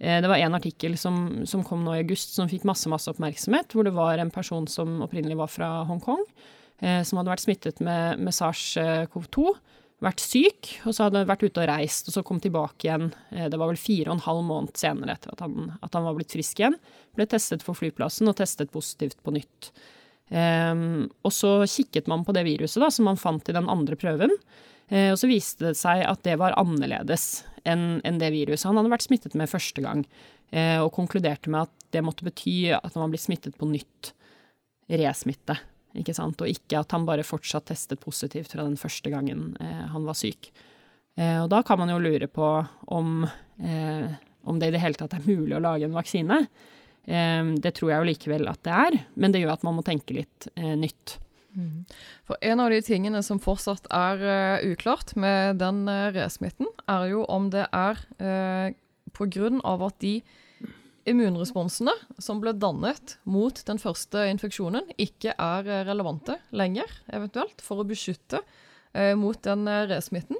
Eh, 0.00 0.20
det 0.22 0.30
var 0.30 0.40
en 0.40 0.58
artikkel 0.58 0.96
som, 0.98 1.44
som 1.48 1.64
kom 1.66 1.84
nå 1.84 1.96
i 1.96 2.02
august 2.04 2.36
som 2.36 2.50
fikk 2.50 2.66
masse, 2.68 2.88
masse 2.90 3.10
oppmerksomhet, 3.12 3.72
hvor 3.72 3.86
det 3.86 3.94
var 3.96 4.18
en 4.18 4.32
person 4.34 4.66
som 4.70 5.00
opprinnelig 5.04 5.38
var 5.40 5.52
fra 5.52 5.70
Hongkong, 5.88 6.24
eh, 6.82 7.02
som 7.06 7.20
hadde 7.20 7.34
vært 7.34 7.46
smittet 7.46 7.84
med, 7.84 8.22
med 8.22 8.34
SARS-CoV-2 8.36 9.52
vært 10.02 10.22
syk, 10.22 10.68
og 10.86 10.94
så 10.94 11.06
hadde 11.06 11.22
han 11.22 11.30
vært 11.30 11.44
ute 11.46 11.62
og 11.62 11.68
reist, 11.70 12.08
og 12.08 12.16
så 12.16 12.24
kom 12.26 12.40
tilbake 12.42 12.88
igjen. 12.88 13.08
Eh, 13.30 13.48
det 13.52 13.58
var 13.60 13.70
vel 13.70 13.80
fire 13.80 14.10
og 14.10 14.18
en 14.18 14.26
halv 14.26 14.44
måned 14.48 14.76
senere 14.78 15.16
etter 15.16 15.34
at 15.34 15.42
han, 15.44 15.72
at 15.78 15.98
han 15.98 16.06
var 16.06 16.16
blitt 16.18 16.34
frisk 16.34 16.62
igjen. 16.62 16.78
Ble 17.16 17.26
testet 17.30 17.64
for 17.66 17.78
flyplassen 17.78 18.30
og 18.30 18.38
testet 18.40 18.72
positivt 18.74 19.20
på 19.22 19.34
nytt. 19.36 19.72
Um, 20.32 21.10
og 21.26 21.32
så 21.34 21.58
kikket 21.68 22.06
man 22.08 22.22
på 22.24 22.32
det 22.32 22.46
viruset 22.46 22.80
da, 22.80 22.88
som 22.94 23.04
man 23.10 23.20
fant 23.20 23.48
i 23.50 23.56
den 23.56 23.68
andre 23.68 23.98
prøven. 24.00 24.32
Uh, 24.88 25.12
og 25.12 25.18
så 25.20 25.28
viste 25.28 25.68
det 25.68 25.78
seg 25.80 26.04
at 26.08 26.22
det 26.24 26.38
var 26.40 26.56
annerledes 26.60 27.42
enn 27.68 28.00
en 28.06 28.18
det 28.18 28.32
viruset 28.34 28.66
han 28.66 28.80
hadde 28.80 28.94
vært 28.94 29.04
smittet 29.04 29.36
med 29.38 29.50
første 29.50 29.84
gang. 29.84 30.06
Uh, 30.52 30.80
og 30.84 30.94
konkluderte 30.96 31.52
med 31.52 31.68
at 31.68 31.92
det 31.92 32.04
måtte 32.04 32.24
bety 32.26 32.72
at 32.74 32.94
han 32.94 33.04
var 33.04 33.12
blitt 33.12 33.26
smittet 33.26 33.58
på 33.60 33.68
nytt. 33.68 34.14
Resmitte. 34.92 35.58
Ikke 35.98 36.14
sant? 36.16 36.40
Og 36.40 36.48
ikke 36.48 36.80
at 36.80 36.92
han 36.94 37.06
bare 37.08 37.26
fortsatt 37.26 37.68
testet 37.68 38.00
positivt 38.00 38.54
fra 38.54 38.64
den 38.64 38.78
første 38.80 39.12
gangen 39.12 39.52
eh, 39.60 39.86
han 39.92 40.06
var 40.08 40.18
syk. 40.18 40.52
og 41.20 41.48
da 41.52 41.58
kan 41.62 41.76
man 41.76 41.90
jo 41.92 41.98
lure 42.00 42.26
på 42.26 42.46
om, 42.96 43.26
om 44.48 44.58
det 44.58 44.70
i 44.70 44.72
det 44.72 44.80
hele 44.80 44.96
tatt 44.96 45.12
er 45.12 45.26
mulig 45.26 45.52
å 45.58 45.60
lage 45.60 45.84
en 45.84 45.92
vaksine. 45.92 46.38
Ehm, 47.10 47.56
det 47.58 47.74
tror 47.76 47.92
jeg 47.92 48.00
jo 48.00 48.08
likevel 48.12 48.48
at 48.50 48.62
det 48.66 48.74
er, 48.86 48.98
men 49.18 49.34
det 49.34 49.42
gjør 49.42 49.56
at 49.56 49.66
man 49.66 49.78
må 49.78 49.84
tenke 49.86 50.14
litt 50.16 50.48
eh, 50.54 50.74
nytt. 50.78 51.18
Mm. 51.52 51.82
For 52.28 52.38
En 52.40 52.62
av 52.64 52.70
de 52.72 52.78
tingene 52.84 53.20
som 53.26 53.40
fortsatt 53.42 53.90
er 53.92 54.22
uh, 54.24 54.70
uklart 54.72 55.12
med 55.20 55.58
den 55.60 55.82
uh, 55.84 56.08
resmitten, 56.14 56.70
er 56.88 57.10
jo 57.10 57.26
om 57.28 57.50
det 57.52 57.66
er 57.68 58.00
uh, 58.22 58.72
pga. 59.12 59.50
at 59.60 59.98
de 60.00 60.14
immunresponsene 61.08 61.94
som 62.22 62.40
ble 62.42 62.52
dannet 62.56 63.16
mot 63.24 63.58
den 63.66 63.80
første 63.82 64.26
infeksjonen, 64.30 64.92
ikke 65.00 65.34
er 65.34 65.70
relevante 65.88 66.38
lenger, 66.54 66.90
eventuelt, 67.12 67.64
for 67.64 67.82
å 67.82 67.88
beskytte 67.88 68.42
eh, 68.94 69.14
mot 69.18 69.38
den 69.44 69.66
resmitten. 69.90 70.38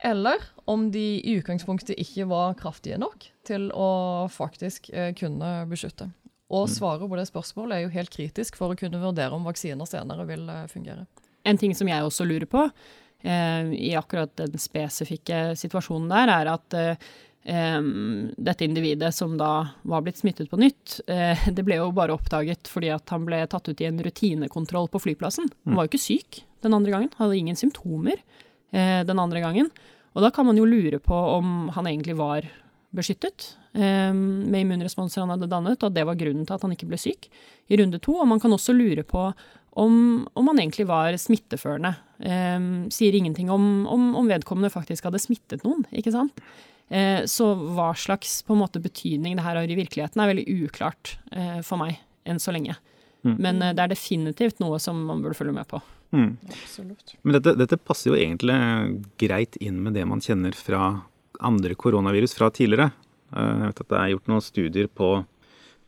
Eller 0.00 0.40
om 0.64 0.88
de 0.92 1.20
i 1.20 1.36
utgangspunktet 1.36 1.98
ikke 2.00 2.24
var 2.30 2.56
kraftige 2.56 2.96
nok 3.00 3.26
til 3.44 3.68
å 3.76 3.90
faktisk 4.32 4.88
eh, 4.94 5.12
kunne 5.16 5.66
beskytte. 5.68 6.08
Og 6.50 6.66
mm. 6.66 6.72
svaret 6.72 7.10
på 7.10 7.18
det 7.18 7.26
spørsmålet 7.28 7.76
er 7.76 7.84
jo 7.84 7.94
helt 7.94 8.12
kritisk 8.14 8.56
for 8.58 8.72
å 8.72 8.78
kunne 8.78 9.00
vurdere 9.02 9.36
om 9.36 9.46
vaksiner 9.46 9.88
senere 9.88 10.26
vil 10.28 10.48
eh, 10.50 10.66
fungere. 10.72 11.06
En 11.46 11.60
ting 11.60 11.74
som 11.76 11.88
jeg 11.88 12.04
også 12.04 12.26
lurer 12.28 12.48
på 12.50 12.64
eh, 12.66 13.70
i 13.76 13.92
akkurat 13.98 14.32
den 14.40 14.56
spesifikke 14.60 15.50
situasjonen 15.60 16.10
der, 16.10 16.32
er 16.40 16.52
at 16.56 16.76
eh, 16.76 17.10
dette 17.42 18.64
individet 18.66 19.14
som 19.16 19.38
da 19.40 19.70
var 19.82 20.02
blitt 20.04 20.18
smittet 20.20 20.50
på 20.50 20.58
nytt, 20.60 21.00
eh, 21.08 21.48
det 21.48 21.64
ble 21.64 21.78
jo 21.80 21.90
bare 21.96 22.12
oppdaget 22.12 22.68
fordi 22.68 22.90
at 22.92 23.08
han 23.10 23.24
ble 23.24 23.40
tatt 23.48 23.70
ut 23.70 23.80
i 23.80 23.88
en 23.88 24.00
rutinekontroll 24.04 24.90
på 24.92 25.00
flyplassen. 25.00 25.48
Han 25.64 25.78
var 25.78 25.86
jo 25.86 25.94
ikke 25.94 26.04
syk 26.04 26.42
den 26.60 26.76
andre 26.76 26.92
gangen, 26.92 27.12
hadde 27.16 27.38
ingen 27.38 27.56
symptomer 27.56 28.18
eh, 28.72 29.00
den 29.08 29.18
andre 29.18 29.40
gangen. 29.40 29.70
Og 30.12 30.26
da 30.26 30.30
kan 30.34 30.46
man 30.46 30.58
jo 30.58 30.68
lure 30.68 31.00
på 31.00 31.16
om 31.16 31.70
han 31.72 31.88
egentlig 31.88 32.18
var 32.18 32.48
beskyttet 32.90 33.54
med 33.70 34.56
immunresponser 34.64 35.22
han 35.22 35.30
hadde 35.30 35.46
dannet, 35.46 35.78
og 35.78 35.92
at 35.92 35.94
det 35.94 36.02
var 36.02 36.16
grunnen 36.18 36.42
til 36.42 36.56
at 36.56 36.64
han 36.66 36.72
ikke 36.74 36.88
ble 36.90 36.98
syk 36.98 37.28
i 37.70 37.76
runde 37.78 38.00
to. 38.02 38.16
Og 38.18 38.26
man 38.26 38.40
kan 38.42 38.50
også 38.50 38.74
lure 38.74 39.04
på 39.06 39.28
om, 39.78 39.94
om 40.34 40.50
han 40.50 40.58
egentlig 40.58 40.88
var 40.90 41.14
smitteførende. 41.14 41.92
Sier 42.90 43.14
ingenting 43.14 43.46
om, 43.54 43.86
om, 43.86 44.08
om, 44.18 44.26
vedkommende 44.26 44.72
faktisk 44.74 45.06
hadde 45.06 45.22
smittet 45.22 45.62
noen, 45.62 45.86
ikke 45.94 46.10
sant. 46.10 46.42
Eh, 46.90 47.22
så 47.30 47.52
hva 47.54 47.92
slags 47.94 48.40
på 48.42 48.56
en 48.56 48.64
måte 48.64 48.82
betydning 48.82 49.36
det 49.38 49.44
her 49.46 49.58
har 49.60 49.70
i 49.70 49.78
virkeligheten, 49.78 50.20
er 50.20 50.32
veldig 50.32 50.46
uklart 50.66 51.16
eh, 51.30 51.60
for 51.66 51.78
meg 51.78 52.00
enn 52.28 52.42
så 52.42 52.54
lenge. 52.54 52.74
Mm. 53.22 53.36
Men 53.36 53.62
eh, 53.62 53.74
det 53.76 53.84
er 53.84 53.92
definitivt 53.94 54.60
noe 54.62 54.80
som 54.82 54.98
man 55.08 55.22
burde 55.22 55.38
følge 55.38 55.54
med 55.56 55.68
på. 55.70 55.80
Mm. 56.10 56.32
Men 57.22 57.36
dette, 57.36 57.54
dette, 57.54 57.78
passer 57.78 58.10
jo 58.10 58.18
egentlig 58.18 58.56
greit 59.20 59.54
inn 59.62 59.78
med 59.84 59.94
det 59.94 60.02
man 60.10 60.22
kjenner 60.24 60.56
fra 60.58 60.96
andre 61.38 61.76
koronavirus 61.78 62.34
fra 62.38 62.50
tidligere. 62.54 62.90
Eh, 63.36 63.52
jeg 63.52 63.68
vet 63.68 63.84
at 63.84 63.92
det 63.92 64.00
er 64.00 64.12
gjort 64.14 64.32
noen 64.32 64.44
studier 64.44 64.90
på, 64.90 65.12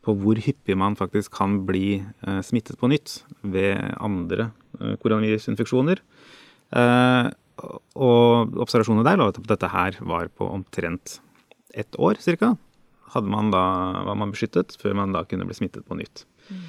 på 0.03 0.17
hvor 0.23 0.39
hyppig 0.45 0.79
man 0.79 0.95
faktisk 0.99 1.35
kan 1.35 1.61
bli 1.67 1.99
smittet 2.45 2.79
på 2.79 2.89
nytt 2.91 3.21
ved 3.41 3.75
andre 3.99 4.51
eh, 4.79 4.95
koronavirusinfeksjoner. 5.03 6.03
Og 7.61 8.55
observasjonene 8.63 9.05
der 9.05 9.19
lå 9.19 9.29
at 9.31 9.41
dette 9.49 9.69
her 9.69 9.97
var 10.01 10.29
på 10.33 10.47
omtrent 10.49 11.19
ett 11.73 11.97
år 12.01 12.17
ca. 12.21 12.53
Hadde 13.13 13.29
man 13.29 13.51
da, 13.53 13.63
var 14.07 14.17
man 14.17 14.33
beskyttet 14.33 14.77
før 14.81 14.95
man 14.97 15.13
da 15.13 15.23
kunne 15.27 15.45
bli 15.45 15.57
smittet 15.57 15.85
på 15.85 15.97
nytt. 15.99 16.25
Mm. 16.49 16.63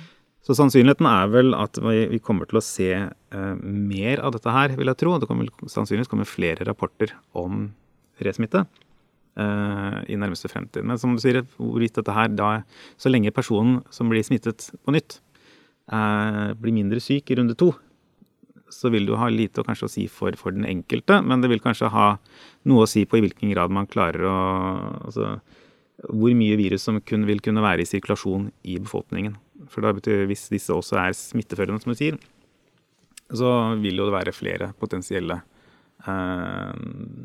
Så 0.44 0.52
sannsynligheten 0.58 1.06
er 1.08 1.30
vel 1.32 1.54
at 1.56 1.78
vi 1.80 2.20
kommer 2.20 2.48
til 2.48 2.60
å 2.60 2.64
se 2.64 2.90
eh, 2.92 3.54
mer 3.64 4.20
av 4.20 4.34
dette 4.34 4.52
her, 4.52 4.74
vil 4.76 4.90
jeg 4.92 5.00
tro. 5.00 5.14
Det 5.16 5.28
kommer 5.30 5.48
sannsynligvis 5.64 6.10
kommer 6.12 6.28
flere 6.28 6.66
rapporter 6.68 7.14
om 7.32 7.70
resmitte 8.24 8.66
eh, 9.40 9.96
i 10.12 10.18
nærmeste 10.20 10.50
fremtid. 10.52 10.84
Men 10.84 11.00
som 11.00 11.16
du 11.16 11.22
sier, 11.24 11.40
hvorvidt 11.56 11.96
dette 11.96 12.16
her 12.16 12.28
da 12.36 12.50
Så 13.00 13.08
lenge 13.08 13.32
personen 13.32 13.80
som 13.90 14.12
blir 14.12 14.24
smittet 14.26 14.68
på 14.84 14.92
nytt, 14.92 15.22
eh, 15.88 16.52
blir 16.60 16.76
mindre 16.76 17.00
syk 17.00 17.32
i 17.32 17.40
runde 17.40 17.56
to, 17.56 17.72
så 18.74 18.90
vil 18.92 19.06
det 19.06 19.14
jo 19.14 19.20
ha 19.20 19.30
lite 19.32 19.62
å 19.62 19.66
kanskje 19.66 19.88
å 19.88 19.92
si 19.92 20.04
for, 20.10 20.36
for, 20.40 20.54
den 20.56 20.66
enkelte, 20.68 21.20
men 21.22 21.42
det 21.42 21.50
vil 21.52 21.62
kanskje 21.62 21.92
ha 21.94 22.08
noe 22.68 22.84
å 22.84 22.90
si 22.90 23.04
på 23.06 23.18
i 23.18 23.24
hvilken 23.24 23.52
grad 23.54 23.74
man 23.74 23.90
klarer 23.90 24.26
å 24.28 24.38
altså, 25.06 25.36
Hvor 26.04 26.34
mye 26.34 26.56
virus 26.58 26.82
som 26.84 26.98
kun, 27.00 27.24
vil 27.24 27.40
kunne 27.40 27.62
være 27.62 27.84
i 27.84 27.88
sirkulasjon 27.88 28.48
i 28.66 28.78
befolkningen. 28.82 29.36
For 29.70 29.84
da 29.84 29.92
betyr 29.94 30.26
hvis 30.26 30.48
disse 30.50 30.74
også 30.74 30.98
er 31.00 31.14
smitteførende, 31.14 31.80
som 31.80 31.94
du 31.94 31.98
sier, 31.98 32.18
så 33.32 33.76
vil 33.80 34.02
jo 34.02 34.08
det 34.08 34.16
være 34.16 34.34
flere 34.34 34.72
potensielle 34.80 35.38
eh, 36.04 36.74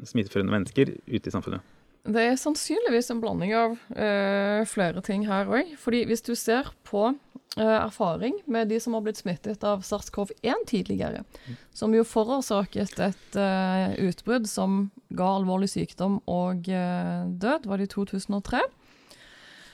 smitteførende 0.07 0.53
mennesker 0.53 0.93
ute 1.09 1.25
i 1.27 1.33
samfunnet. 1.33 1.65
Det 2.09 2.21
er 2.23 2.37
sannsynligvis 2.39 3.11
en 3.11 3.19
blanding 3.21 3.51
av 3.57 3.73
eh, 3.91 4.61
flere 4.69 5.01
ting 5.05 5.25
her 5.27 5.49
òg. 5.51 5.73
Fordi 5.81 6.05
hvis 6.07 6.23
du 6.25 6.31
ser 6.37 6.71
på 6.87 7.09
erfaring 7.57 8.35
med 8.45 8.69
de 8.69 8.77
som 8.79 8.93
har 8.93 9.01
blitt 9.01 9.17
smittet 9.17 9.63
av 9.65 9.81
SARS-CoV-1 9.81 10.67
tidligere, 10.69 11.23
mm. 11.25 11.55
som 11.73 11.95
jo 11.95 12.03
forårsaket 12.05 12.99
et 13.01 13.37
eh, 13.41 13.95
utbrudd 14.05 14.45
som 14.47 14.83
ga 15.09 15.31
alvorlig 15.39 15.71
sykdom 15.73 16.19
og 16.29 16.69
eh, 16.69 17.25
død, 17.41 17.65
var 17.65 17.81
det 17.81 17.89
i 17.89 17.93
2003. 17.95 18.61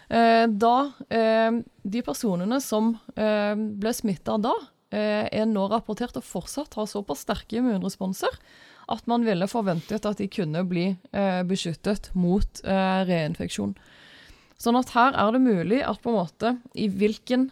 Eh, 0.10 0.46
da 0.48 0.76
eh, 1.10 1.52
de 1.82 2.02
personene 2.06 2.60
som 2.62 2.94
eh, 3.18 3.56
ble 3.56 3.94
smitta 3.96 4.40
da, 4.42 4.54
er 4.96 5.48
nå 5.50 5.64
rapportert 5.68 6.16
å 6.16 6.22
fortsatt 6.24 6.78
ha 6.78 6.86
såpass 6.88 7.26
sterke 7.26 7.58
immunresponser 7.58 8.38
at 8.94 9.10
man 9.10 9.26
ville 9.26 9.48
forventet 9.50 10.06
at 10.08 10.22
de 10.22 10.28
kunne 10.32 10.62
bli 10.70 10.86
beskyttet 11.50 12.12
mot 12.16 12.62
reinfeksjon. 12.64 13.74
Sånn 14.62 14.78
at 14.80 14.94
her 14.96 15.18
er 15.20 15.34
det 15.36 15.42
mulig 15.44 15.82
at 15.84 16.00
på 16.00 16.14
en 16.14 16.20
måte 16.22 16.54
i 16.80 16.86
hvilken 16.88 17.50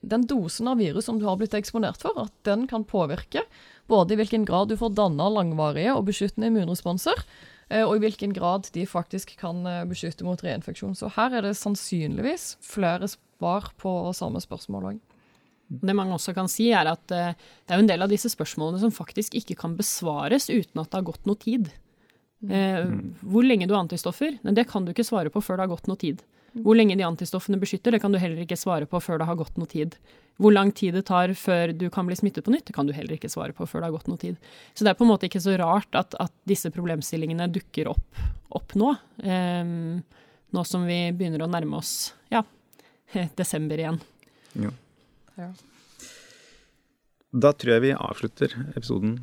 den 0.00 0.26
dosen 0.28 0.68
av 0.70 0.80
virus 0.80 1.08
som 1.08 1.18
du 1.20 1.26
har 1.28 1.38
blitt 1.40 1.56
eksponert 1.56 2.00
for, 2.02 2.16
at 2.20 2.34
den 2.48 2.66
kan 2.70 2.86
påvirke 2.88 3.44
både 3.88 4.14
i 4.14 4.20
hvilken 4.20 4.44
grad 4.48 4.68
du 4.68 4.76
får 4.76 4.96
danna 4.96 5.28
langvarige 5.32 5.94
og 5.96 6.08
beskyttende 6.10 6.50
immunresponser, 6.50 7.22
Eh, 7.68 7.84
og 7.84 7.98
i 7.98 8.02
hvilken 8.06 8.32
grad 8.36 8.68
de 8.72 8.86
faktisk 8.88 9.34
kan 9.40 9.60
eh, 9.68 9.84
beskytte 9.88 10.26
mot 10.26 10.40
reinfeksjon. 10.44 10.96
Så 10.96 11.10
her 11.16 11.36
er 11.36 11.44
det 11.44 11.56
sannsynligvis 11.58 12.54
flere 12.64 13.10
svar 13.10 13.70
på 13.80 13.92
samme 14.16 14.40
spørsmål 14.44 14.92
òg. 14.92 15.02
Det 15.68 15.92
mange 15.92 16.16
også 16.16 16.32
kan 16.32 16.48
si, 16.48 16.70
er 16.72 16.88
at 16.88 17.12
eh, 17.12 17.34
det 17.36 17.76
er 17.76 17.82
en 17.82 17.90
del 17.90 18.04
av 18.04 18.12
disse 18.12 18.30
spørsmålene 18.32 18.80
som 18.86 18.94
faktisk 18.94 19.36
ikke 19.36 19.58
kan 19.60 19.76
besvares 19.76 20.48
uten 20.48 20.80
at 20.80 20.88
det 20.88 21.00
har 21.00 21.10
gått 21.10 21.28
noe 21.28 21.40
tid. 21.40 21.68
Mm. 22.38 23.16
Hvor 23.26 23.42
lenge 23.42 23.66
du 23.66 23.72
har 23.74 23.80
antistoffer, 23.82 24.36
det 24.46 24.64
kan 24.70 24.84
du 24.86 24.92
ikke 24.92 25.02
svare 25.02 25.30
på 25.34 25.40
før 25.42 25.58
det 25.58 25.64
har 25.64 25.72
gått 25.72 25.88
noe 25.90 25.98
tid. 25.98 26.20
Hvor 26.64 26.78
lenge 26.78 26.96
de 26.98 27.06
antistoffene 27.06 27.58
beskytter, 27.60 27.94
det 27.94 28.00
kan 28.02 28.14
du 28.14 28.18
heller 28.20 28.40
ikke 28.42 28.58
svare 28.58 28.88
på 28.88 29.00
før 29.02 29.20
det 29.20 29.28
har 29.28 29.38
gått 29.38 29.58
noe 29.60 29.70
tid. 29.70 29.96
Hvor 30.38 30.54
lang 30.54 30.70
tid 30.76 30.94
det 30.94 31.04
tar 31.08 31.32
før 31.34 31.72
du 31.74 31.88
kan 31.90 32.06
bli 32.06 32.16
smittet 32.18 32.46
på 32.46 32.52
nytt, 32.54 32.68
det 32.68 32.76
kan 32.76 32.86
du 32.86 32.94
heller 32.94 33.16
ikke 33.16 33.30
svare 33.32 33.54
på 33.56 33.66
før 33.66 33.82
det 33.82 33.88
har 33.88 33.96
gått 33.96 34.10
noe 34.10 34.20
tid. 34.22 34.36
Så 34.74 34.86
det 34.86 34.92
er 34.92 34.98
på 34.98 35.06
en 35.06 35.10
måte 35.10 35.26
ikke 35.26 35.42
så 35.42 35.56
rart 35.58 35.98
at, 35.98 36.14
at 36.22 36.34
disse 36.48 36.70
problemstillingene 36.74 37.50
dukker 37.54 37.90
opp, 37.90 38.22
opp 38.54 38.76
nå. 38.78 38.92
Um, 39.24 40.04
nå 40.54 40.64
som 40.64 40.86
vi 40.88 41.00
begynner 41.12 41.44
å 41.44 41.50
nærme 41.50 41.80
oss 41.80 42.12
ja, 42.32 42.44
desember 43.40 43.80
igjen. 43.80 43.98
Ja. 44.58 44.70
ja. 45.40 45.50
Da 47.28 47.52
tror 47.52 47.74
jeg 47.74 47.84
vi 47.88 47.96
avslutter 47.96 48.54
episoden 48.74 49.18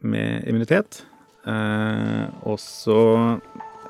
med 0.00 0.46
immunitet. 0.48 1.02
Eh, 1.48 2.24
og 2.48 2.56
så 2.60 3.00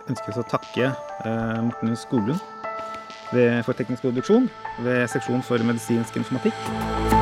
ønsker 0.06 0.30
jeg 0.30 0.42
å 0.42 0.48
takke 0.50 0.88
eh, 0.90 1.60
Morten 1.66 1.96
Skoglund 1.98 2.59
for 3.64 3.78
teknisk 3.78 4.02
produksjon 4.02 4.50
ved 4.84 5.08
seksjon 5.08 5.42
for 5.42 5.62
medisinsk 5.62 6.16
informatikk. 6.16 7.19